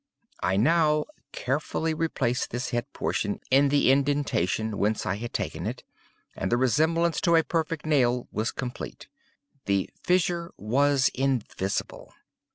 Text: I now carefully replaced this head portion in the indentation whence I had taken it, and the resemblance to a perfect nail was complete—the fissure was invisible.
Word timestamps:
I 0.41 0.57
now 0.57 1.05
carefully 1.31 1.93
replaced 1.93 2.49
this 2.49 2.71
head 2.71 2.91
portion 2.91 3.39
in 3.51 3.69
the 3.69 3.91
indentation 3.91 4.79
whence 4.79 5.05
I 5.05 5.17
had 5.17 5.31
taken 5.31 5.67
it, 5.67 5.83
and 6.35 6.51
the 6.51 6.57
resemblance 6.57 7.21
to 7.21 7.35
a 7.35 7.43
perfect 7.43 7.85
nail 7.85 8.27
was 8.31 8.51
complete—the 8.51 9.91
fissure 10.03 10.49
was 10.57 11.11
invisible. 11.13 12.11